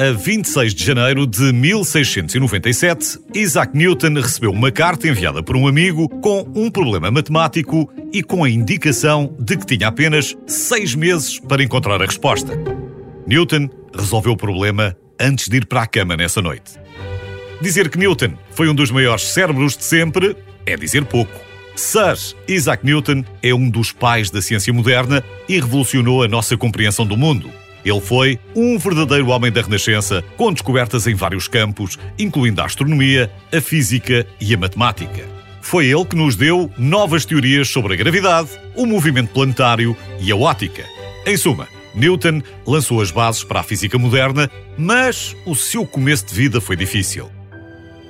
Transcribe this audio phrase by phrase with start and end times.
[0.00, 6.08] A 26 de janeiro de 1697, Isaac Newton recebeu uma carta enviada por um amigo
[6.08, 11.62] com um problema matemático e com a indicação de que tinha apenas seis meses para
[11.62, 12.58] encontrar a resposta.
[13.26, 16.80] Newton resolveu o problema antes de ir para a cama nessa noite.
[17.60, 21.38] Dizer que Newton foi um dos maiores cérebros de sempre é dizer pouco.
[21.76, 22.16] Sir
[22.48, 27.18] Isaac Newton é um dos pais da ciência moderna e revolucionou a nossa compreensão do
[27.18, 27.50] mundo.
[27.84, 33.30] Ele foi um verdadeiro homem da Renascença, com descobertas em vários campos, incluindo a astronomia,
[33.52, 35.24] a física e a matemática.
[35.62, 40.36] Foi ele que nos deu novas teorias sobre a gravidade, o movimento planetário e a
[40.36, 40.84] ótica.
[41.26, 46.34] Em suma, Newton lançou as bases para a física moderna, mas o seu começo de
[46.34, 47.30] vida foi difícil.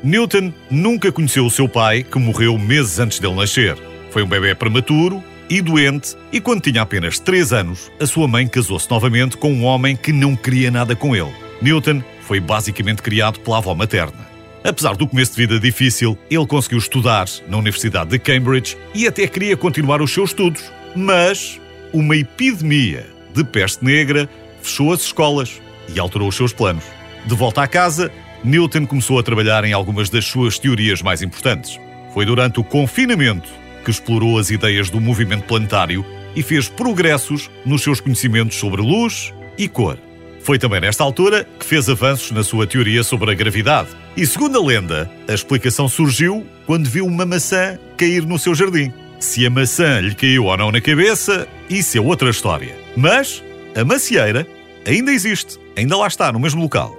[0.03, 3.77] Newton nunca conheceu o seu pai, que morreu meses antes dele nascer.
[4.11, 8.47] Foi um bebê prematuro e doente, e quando tinha apenas 3 anos, a sua mãe
[8.47, 11.35] casou-se novamente com um homem que não queria nada com ele.
[11.61, 14.31] Newton foi basicamente criado pela avó materna.
[14.63, 19.27] Apesar do começo de vida difícil, ele conseguiu estudar na Universidade de Cambridge e até
[19.27, 20.71] queria continuar os seus estudos.
[20.95, 21.61] Mas
[21.93, 24.29] uma epidemia de peste negra
[24.63, 25.61] fechou as escolas
[25.93, 26.85] e alterou os seus planos.
[27.27, 28.13] De volta à casa,
[28.45, 31.81] Newton começou a trabalhar em algumas das suas teorias mais importantes.
[32.15, 33.49] Foi durante o confinamento
[33.85, 39.33] que explorou as ideias do movimento planetário e fez progressos nos seus conhecimentos sobre luz
[39.59, 39.99] e cor.
[40.43, 43.91] Foi também nesta altura que fez avanços na sua teoria sobre a gravidade.
[44.17, 48.93] E segundo a lenda, a explicação surgiu quando viu uma maçã cair no seu jardim.
[49.19, 52.75] Se a maçã lhe caiu ou não na cabeça, isso é outra história.
[52.97, 53.45] Mas
[53.77, 54.47] a macieira
[54.87, 56.97] ainda existe, ainda lá está, no mesmo local.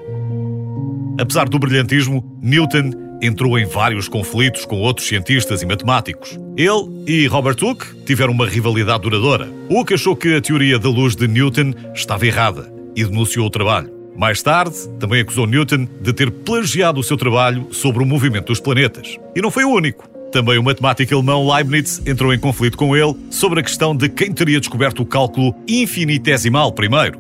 [1.19, 6.39] Apesar do brilhantismo, Newton entrou em vários conflitos com outros cientistas e matemáticos.
[6.57, 9.49] Ele e Robert Hooke tiveram uma rivalidade duradoura.
[9.69, 13.91] Hooke achou que a teoria da luz de Newton estava errada e denunciou o trabalho.
[14.15, 18.59] Mais tarde, também acusou Newton de ter plagiado o seu trabalho sobre o movimento dos
[18.59, 19.17] planetas.
[19.35, 20.09] E não foi o único.
[20.31, 24.31] Também o matemático alemão Leibniz entrou em conflito com ele sobre a questão de quem
[24.31, 27.19] teria descoberto o cálculo infinitesimal primeiro.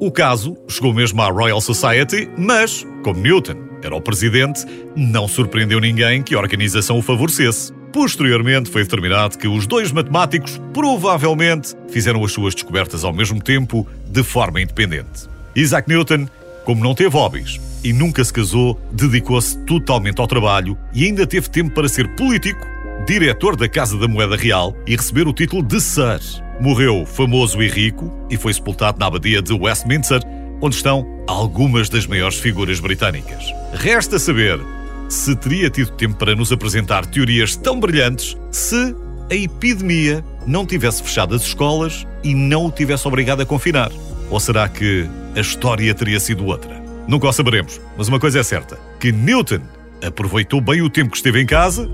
[0.00, 4.64] O caso chegou mesmo à Royal Society, mas, como Newton era o presidente,
[4.96, 7.72] não surpreendeu ninguém que a organização o favorecesse.
[7.92, 13.86] Posteriormente, foi determinado que os dois matemáticos provavelmente fizeram as suas descobertas ao mesmo tempo,
[14.06, 15.28] de forma independente.
[15.54, 16.26] Isaac Newton,
[16.64, 21.50] como não teve hobbies e nunca se casou, dedicou-se totalmente ao trabalho e ainda teve
[21.50, 22.66] tempo para ser político,
[23.06, 26.20] diretor da Casa da Moeda Real e receber o título de Sir.
[26.60, 30.20] Morreu famoso e rico e foi sepultado na abadia de Westminster,
[30.62, 33.44] onde estão algumas das maiores figuras britânicas.
[33.72, 34.60] Resta saber
[35.08, 38.94] se teria tido tempo para nos apresentar teorias tão brilhantes se
[39.30, 43.90] a epidemia não tivesse fechado as escolas e não o tivesse obrigado a confinar.
[44.30, 45.06] Ou será que
[45.36, 46.82] a história teria sido outra?
[47.06, 49.60] Nunca o saberemos, mas uma coisa é certa: que Newton
[50.02, 51.88] aproveitou bem o tempo que esteve em casa,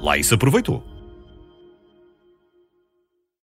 [0.00, 0.85] lá isso aproveitou.